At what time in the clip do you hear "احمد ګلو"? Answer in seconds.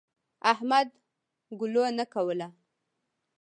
0.51-1.83